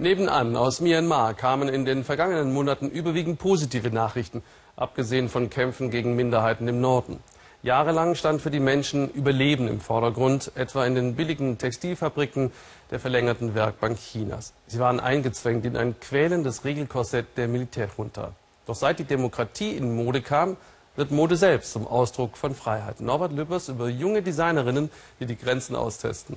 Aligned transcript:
Nebenan 0.00 0.54
aus 0.54 0.80
Myanmar 0.80 1.34
kamen 1.34 1.68
in 1.68 1.84
den 1.84 2.04
vergangenen 2.04 2.52
Monaten 2.52 2.88
überwiegend 2.88 3.40
positive 3.40 3.90
Nachrichten, 3.90 4.44
abgesehen 4.76 5.28
von 5.28 5.50
Kämpfen 5.50 5.90
gegen 5.90 6.14
Minderheiten 6.14 6.68
im 6.68 6.80
Norden. 6.80 7.18
Jahrelang 7.64 8.14
stand 8.14 8.40
für 8.40 8.52
die 8.52 8.60
Menschen 8.60 9.10
Überleben 9.10 9.66
im 9.66 9.80
Vordergrund, 9.80 10.52
etwa 10.54 10.86
in 10.86 10.94
den 10.94 11.16
billigen 11.16 11.58
Textilfabriken 11.58 12.52
der 12.92 13.00
verlängerten 13.00 13.56
Werkbank 13.56 13.98
Chinas. 13.98 14.52
Sie 14.68 14.78
waren 14.78 15.00
eingezwängt 15.00 15.66
in 15.66 15.76
ein 15.76 15.98
quälendes 15.98 16.64
Regelkorsett 16.64 17.36
der 17.36 17.48
Militärjunta. 17.48 18.34
Doch 18.66 18.76
seit 18.76 19.00
die 19.00 19.04
Demokratie 19.04 19.72
in 19.72 19.96
Mode 19.96 20.22
kam, 20.22 20.56
wird 20.94 21.10
Mode 21.10 21.36
selbst 21.36 21.72
zum 21.72 21.88
Ausdruck 21.88 22.36
von 22.36 22.54
Freiheit. 22.54 23.00
Norbert 23.00 23.32
Lübbers 23.32 23.68
über 23.68 23.88
junge 23.88 24.22
Designerinnen, 24.22 24.90
die 25.18 25.26
die 25.26 25.36
Grenzen 25.36 25.74
austesten. 25.74 26.36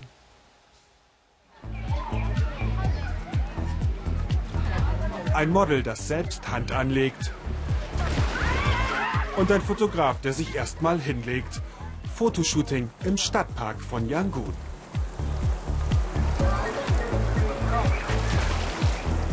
Ein 5.33 5.49
Model, 5.49 5.81
das 5.81 6.09
selbst 6.09 6.49
Hand 6.49 6.73
anlegt. 6.73 7.31
Und 9.37 9.49
ein 9.49 9.61
Fotograf, 9.61 10.19
der 10.19 10.33
sich 10.33 10.55
erstmal 10.55 10.99
hinlegt. 10.99 11.61
Fotoshooting 12.15 12.89
im 13.05 13.17
Stadtpark 13.17 13.81
von 13.81 14.09
Yangon. 14.09 14.53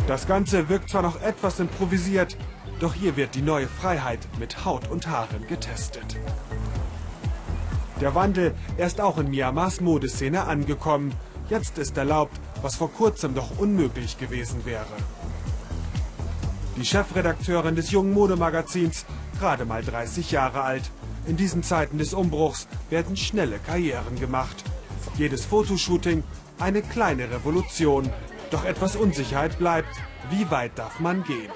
Das 0.07 0.25
Ganze 0.25 0.69
wirkt 0.69 0.89
zwar 0.89 1.01
noch 1.01 1.21
etwas 1.21 1.59
improvisiert, 1.59 2.37
doch 2.79 2.93
hier 2.93 3.17
wird 3.17 3.35
die 3.35 3.41
neue 3.41 3.67
Freiheit 3.67 4.19
mit 4.39 4.63
Haut 4.63 4.89
und 4.89 5.07
Haaren 5.07 5.45
getestet. 5.47 6.17
Der 7.99 8.15
Wandel, 8.15 8.55
ist 8.77 9.01
auch 9.01 9.17
in 9.17 9.29
Myanmars 9.29 9.81
Modeszene 9.81 10.45
angekommen. 10.45 11.13
Jetzt 11.49 11.77
ist 11.77 11.97
erlaubt, 11.97 12.39
was 12.61 12.77
vor 12.77 12.91
kurzem 12.91 13.33
noch 13.33 13.59
unmöglich 13.59 14.17
gewesen 14.17 14.65
wäre. 14.65 14.85
Die 16.79 16.85
Chefredakteurin 16.85 17.75
des 17.75 17.91
jungen 17.91 18.13
Modemagazins, 18.13 19.05
gerade 19.37 19.65
mal 19.65 19.83
30 19.83 20.31
Jahre 20.31 20.61
alt. 20.61 20.89
In 21.27 21.35
diesen 21.35 21.61
Zeiten 21.61 21.97
des 21.97 22.13
Umbruchs 22.13 22.69
werden 22.89 23.17
schnelle 23.17 23.59
Karrieren 23.59 24.17
gemacht. 24.17 24.63
Jedes 25.17 25.43
Fotoshooting 25.45 26.23
eine 26.57 26.81
kleine 26.81 27.29
Revolution. 27.31 28.09
Doch 28.49 28.63
etwas 28.63 28.95
Unsicherheit 28.95 29.59
bleibt. 29.59 29.93
Wie 30.29 30.49
weit 30.51 30.79
darf 30.79 31.01
man 31.01 31.25
gehen? 31.25 31.51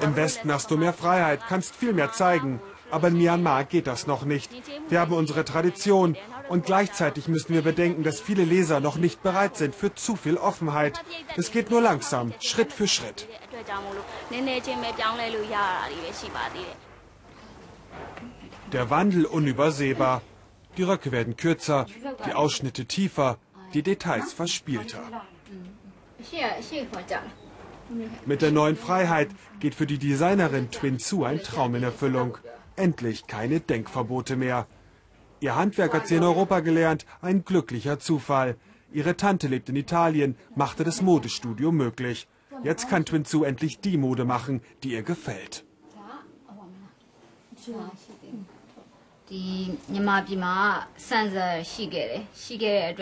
Im 0.00 0.16
Westen 0.16 0.52
hast 0.52 0.68
du 0.68 0.76
mehr 0.76 0.92
Freiheit, 0.92 1.42
kannst 1.48 1.76
viel 1.76 1.92
mehr 1.92 2.10
zeigen. 2.10 2.60
Aber 2.90 3.06
in 3.06 3.16
Myanmar 3.16 3.64
geht 3.64 3.86
das 3.86 4.08
noch 4.08 4.24
nicht. 4.24 4.50
Wir 4.88 4.98
haben 4.98 5.12
unsere 5.12 5.44
Tradition 5.44 6.16
und 6.52 6.66
gleichzeitig 6.66 7.28
müssen 7.28 7.54
wir 7.54 7.62
bedenken, 7.62 8.02
dass 8.02 8.20
viele 8.20 8.44
Leser 8.44 8.78
noch 8.80 8.96
nicht 8.96 9.22
bereit 9.22 9.56
sind 9.56 9.74
für 9.74 9.94
zu 9.94 10.16
viel 10.16 10.36
Offenheit. 10.36 11.02
Es 11.34 11.50
geht 11.50 11.70
nur 11.70 11.80
langsam, 11.80 12.34
Schritt 12.40 12.74
für 12.74 12.86
Schritt. 12.86 13.26
Der 18.70 18.90
Wandel 18.90 19.24
unübersehbar. 19.24 20.20
Die 20.76 20.82
Röcke 20.82 21.10
werden 21.10 21.38
kürzer, 21.38 21.86
die 22.26 22.34
Ausschnitte 22.34 22.84
tiefer, 22.84 23.38
die 23.72 23.82
Details 23.82 24.34
verspielter. 24.34 25.00
Mit 28.26 28.42
der 28.42 28.50
neuen 28.50 28.76
Freiheit 28.76 29.30
geht 29.58 29.74
für 29.74 29.86
die 29.86 29.98
Designerin 29.98 30.70
Twin 30.70 30.98
Su 30.98 31.24
ein 31.24 31.42
Traum 31.42 31.74
in 31.76 31.82
Erfüllung. 31.82 32.36
Endlich 32.76 33.26
keine 33.26 33.60
Denkverbote 33.60 34.36
mehr. 34.36 34.66
Ihr 35.42 35.56
Handwerk 35.56 35.92
hat 35.92 36.06
sie 36.06 36.14
in 36.14 36.22
Europa 36.22 36.60
gelernt, 36.60 37.04
ein 37.20 37.44
glücklicher 37.44 37.98
Zufall. 37.98 38.56
Ihre 38.92 39.16
Tante 39.16 39.48
lebt 39.48 39.68
in 39.68 39.74
Italien, 39.74 40.36
machte 40.54 40.84
das 40.84 41.02
Modestudio 41.02 41.72
möglich. 41.72 42.28
Jetzt 42.62 42.88
kann 42.88 43.04
Twin 43.04 43.24
Su 43.24 43.42
endlich 43.42 43.80
die 43.80 43.96
Mode 43.96 44.24
machen, 44.24 44.60
die 44.84 44.92
ihr 44.92 45.02
gefällt. 45.02 45.64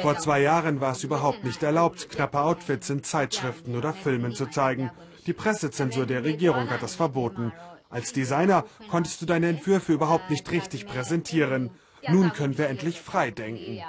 Vor 0.01 0.17
zwei 0.17 0.41
Jahren 0.41 0.81
war 0.81 0.93
es 0.93 1.05
überhaupt 1.05 1.45
nicht 1.45 1.63
erlaubt, 1.63 2.09
knappe 2.09 2.41
Outfits 2.41 2.89
in 2.89 3.03
Zeitschriften 3.03 3.77
oder 3.77 3.93
Filmen 3.93 4.35
zu 4.35 4.47
zeigen. 4.47 4.91
Die 5.27 5.35
Pressezensur 5.35 6.07
der 6.07 6.25
Regierung 6.25 6.71
hat 6.71 6.83
das 6.83 6.95
verboten. 6.95 7.53
Als 7.91 8.15
Designer 8.15 8.65
konntest 8.89 9.21
du 9.21 9.27
deine 9.27 9.49
Entwürfe 9.49 9.93
überhaupt 9.93 10.31
nicht 10.31 10.51
richtig 10.51 10.87
präsentieren. 10.87 11.69
Nun 12.09 12.33
können 12.33 12.57
wir 12.57 12.69
endlich 12.69 13.01
frei 13.01 13.31
denken. 13.31 13.81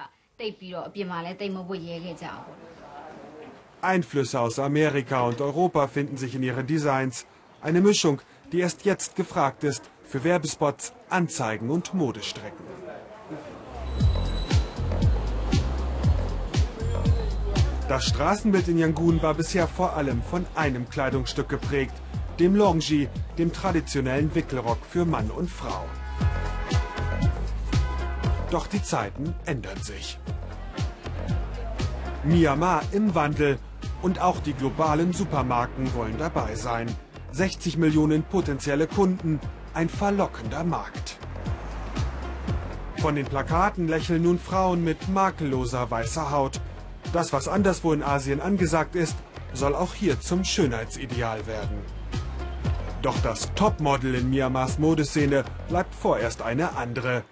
Einflüsse 3.82 4.40
aus 4.40 4.60
Amerika 4.60 5.22
und 5.22 5.42
Europa 5.42 5.88
finden 5.88 6.18
sich 6.18 6.36
in 6.36 6.44
ihren 6.44 6.68
Designs. 6.68 7.26
Eine 7.62 7.82
Mischung, 7.82 8.22
die 8.52 8.60
erst 8.60 8.86
jetzt 8.86 9.16
gefragt 9.16 9.64
ist 9.64 9.90
für 10.04 10.24
Werbespots, 10.24 10.94
Anzeigen 11.10 11.70
und 11.70 11.94
Modestrecken. 11.94 12.66
Das 17.88 18.06
Straßenbild 18.06 18.68
in 18.70 18.78
Yangon 18.78 19.22
war 19.22 19.34
bisher 19.34 19.68
vor 19.68 19.98
allem 19.98 20.22
von 20.24 20.46
einem 20.56 20.90
Kleidungsstück 20.90 21.50
geprägt, 21.50 21.94
dem 22.40 22.56
Longji, 22.56 23.10
dem 23.38 23.52
traditionellen 23.52 24.34
Wickelrock 24.34 24.80
für 24.86 25.06
Mann 25.06 25.30
und 25.30 25.50
Frau. 25.50 25.86
Doch 28.52 28.68
die 28.68 28.84
Zeiten 28.84 29.34
ändern 29.46 29.82
sich. 29.82 30.20
Myanmar 32.26 32.84
im 32.92 33.16
Wandel 33.16 33.58
und 34.02 34.22
auch 34.22 34.40
die 34.42 34.54
globalen 34.54 35.14
Supermarken 35.14 35.94
wollen 35.96 36.18
dabei 36.20 36.56
sein. 36.56 36.94
60 37.32 37.78
Millionen 37.78 38.24
potenzielle 38.24 38.88
Kunden, 38.88 39.40
ein 39.74 39.88
verlockender 39.88 40.66
Markt. 40.66 41.18
Von 42.98 43.16
den 43.16 43.26
Plakaten 43.26 43.88
lächeln 43.88 44.24
nun 44.24 44.38
Frauen 44.38 44.84
mit 44.84 45.08
makelloser 45.08 45.90
weißer 45.90 46.30
Haut. 46.30 46.60
Das, 47.14 47.32
was 47.32 47.48
anderswo 47.48 47.94
in 47.94 48.04
Asien 48.04 48.42
angesagt 48.42 48.96
ist, 48.96 49.16
soll 49.54 49.76
auch 49.76 49.94
hier 49.94 50.20
zum 50.20 50.44
Schönheitsideal 50.44 51.48
werden. 51.48 51.80
Doch 53.02 53.18
das 53.24 53.52
Topmodel 53.56 54.14
in 54.14 54.30
Myanmars 54.30 54.78
Modeszene 54.78 55.46
bleibt 55.70 55.96
vorerst 55.96 56.42
eine 56.42 56.76
andere. 56.76 57.24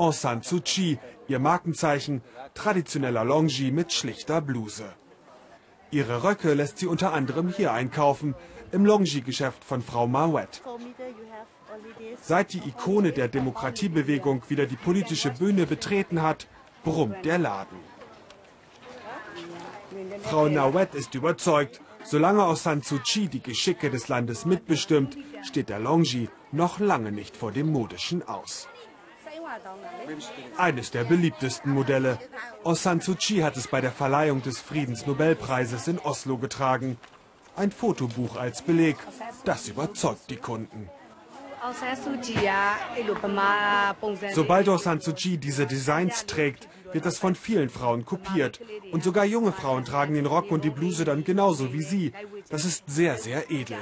Aung 0.00 0.12
San 0.12 0.40
Suu 0.40 0.62
Kyi, 0.62 0.98
ihr 1.28 1.38
Markenzeichen, 1.38 2.22
traditioneller 2.54 3.22
Longji 3.22 3.70
mit 3.70 3.92
schlichter 3.92 4.40
Bluse. 4.40 4.86
Ihre 5.90 6.24
Röcke 6.24 6.54
lässt 6.54 6.78
sie 6.78 6.86
unter 6.86 7.12
anderem 7.12 7.48
hier 7.48 7.74
einkaufen, 7.74 8.34
im 8.72 8.86
Longji-Geschäft 8.86 9.62
von 9.62 9.82
Frau 9.82 10.06
Mawet. 10.06 10.62
Seit 12.22 12.54
die 12.54 12.66
Ikone 12.66 13.12
der 13.12 13.28
Demokratiebewegung 13.28 14.42
wieder 14.48 14.64
die 14.64 14.76
politische 14.76 15.32
Bühne 15.32 15.66
betreten 15.66 16.22
hat, 16.22 16.46
brummt 16.82 17.22
der 17.26 17.36
Laden. 17.36 17.76
Frau 20.22 20.48
Nawet 20.48 20.94
ist 20.94 21.14
überzeugt, 21.14 21.82
solange 22.04 22.42
Aung 22.44 22.56
San 22.56 22.80
Suu 22.80 23.00
Kyi 23.00 23.28
die 23.28 23.42
Geschicke 23.42 23.90
des 23.90 24.08
Landes 24.08 24.46
mitbestimmt, 24.46 25.18
steht 25.42 25.68
der 25.68 25.78
Longji 25.78 26.30
noch 26.52 26.80
lange 26.80 27.12
nicht 27.12 27.36
vor 27.36 27.52
dem 27.52 27.70
modischen 27.70 28.26
Aus. 28.26 28.66
Eines 30.56 30.90
der 30.90 31.04
beliebtesten 31.04 31.72
Modelle. 31.72 32.18
Aung 32.64 32.74
San 32.74 33.00
Suu 33.00 33.14
Kyi 33.14 33.40
hat 33.40 33.56
es 33.56 33.68
bei 33.68 33.80
der 33.80 33.92
Verleihung 33.92 34.42
des 34.42 34.60
Friedensnobelpreises 34.60 35.88
in 35.88 35.98
Oslo 35.98 36.38
getragen. 36.38 36.98
Ein 37.56 37.72
Fotobuch 37.72 38.36
als 38.36 38.62
Beleg, 38.62 38.96
das 39.44 39.68
überzeugt 39.68 40.30
die 40.30 40.36
Kunden. 40.36 40.88
Sobald 44.34 44.68
Aung 44.68 44.78
San 44.78 45.00
Suu 45.00 45.12
Kyi 45.12 45.36
diese 45.36 45.66
Designs 45.66 46.26
trägt, 46.26 46.68
wird 46.92 47.06
das 47.06 47.18
von 47.18 47.34
vielen 47.34 47.68
Frauen 47.68 48.04
kopiert. 48.04 48.60
Und 48.92 49.04
sogar 49.04 49.24
junge 49.24 49.52
Frauen 49.52 49.84
tragen 49.84 50.14
den 50.14 50.26
Rock 50.26 50.50
und 50.50 50.64
die 50.64 50.70
Bluse 50.70 51.04
dann 51.04 51.24
genauso 51.24 51.72
wie 51.72 51.82
sie. 51.82 52.12
Das 52.48 52.64
ist 52.64 52.84
sehr, 52.86 53.18
sehr 53.18 53.50
edel. 53.50 53.78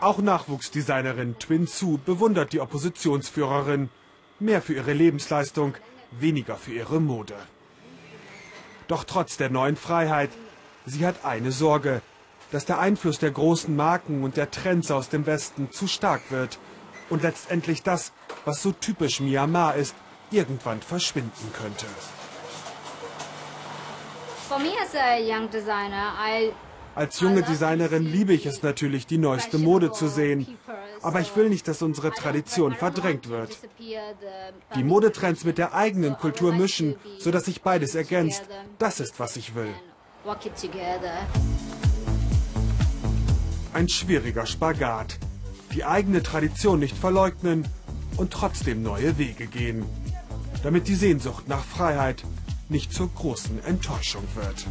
Auch 0.00 0.18
Nachwuchsdesignerin 0.18 1.38
Twin 1.40 1.66
Su 1.66 1.98
bewundert 1.98 2.52
die 2.52 2.60
Oppositionsführerin. 2.60 3.90
Mehr 4.38 4.62
für 4.62 4.74
ihre 4.74 4.92
Lebensleistung, 4.92 5.74
weniger 6.12 6.56
für 6.56 6.72
ihre 6.72 7.00
Mode. 7.00 7.34
Doch 8.86 9.02
trotz 9.02 9.36
der 9.36 9.50
neuen 9.50 9.74
Freiheit, 9.74 10.30
sie 10.86 11.04
hat 11.04 11.24
eine 11.24 11.50
Sorge, 11.50 12.00
dass 12.52 12.64
der 12.64 12.78
Einfluss 12.78 13.18
der 13.18 13.32
großen 13.32 13.74
Marken 13.74 14.22
und 14.22 14.36
der 14.36 14.52
Trends 14.52 14.92
aus 14.92 15.08
dem 15.08 15.26
Westen 15.26 15.72
zu 15.72 15.88
stark 15.88 16.30
wird 16.30 16.60
und 17.10 17.24
letztendlich 17.24 17.82
das, 17.82 18.12
was 18.44 18.62
so 18.62 18.70
typisch 18.70 19.18
Myanmar 19.18 19.74
ist, 19.74 19.96
irgendwann 20.30 20.80
verschwinden 20.80 21.52
könnte. 21.52 21.86
For 24.48 24.58
me 24.60 24.72
as 24.80 24.94
a 24.94 25.18
young 25.18 25.50
designer, 25.50 26.14
I 26.18 26.52
als 26.98 27.20
junge 27.20 27.42
Designerin 27.42 28.04
liebe 28.04 28.32
ich 28.32 28.44
es 28.44 28.64
natürlich, 28.64 29.06
die 29.06 29.18
neueste 29.18 29.58
Mode 29.58 29.92
zu 29.92 30.08
sehen. 30.08 30.58
Aber 31.00 31.20
ich 31.20 31.34
will 31.36 31.48
nicht, 31.48 31.68
dass 31.68 31.80
unsere 31.80 32.10
Tradition 32.10 32.74
verdrängt 32.74 33.28
wird. 33.28 33.56
Die 34.74 34.82
Modetrends 34.82 35.44
mit 35.44 35.58
der 35.58 35.74
eigenen 35.74 36.16
Kultur 36.16 36.52
mischen, 36.52 36.96
sodass 37.20 37.44
sich 37.44 37.62
beides 37.62 37.94
ergänzt. 37.94 38.42
Das 38.80 38.98
ist, 38.98 39.20
was 39.20 39.36
ich 39.36 39.54
will. 39.54 39.72
Ein 43.72 43.88
schwieriger 43.88 44.46
Spagat. 44.46 45.18
Die 45.74 45.84
eigene 45.84 46.24
Tradition 46.24 46.80
nicht 46.80 46.96
verleugnen 46.96 47.68
und 48.16 48.32
trotzdem 48.32 48.82
neue 48.82 49.18
Wege 49.18 49.46
gehen. 49.46 49.84
Damit 50.64 50.88
die 50.88 50.96
Sehnsucht 50.96 51.46
nach 51.46 51.64
Freiheit 51.64 52.24
nicht 52.68 52.92
zur 52.92 53.08
großen 53.14 53.64
Enttäuschung 53.64 54.24
wird. 54.34 54.66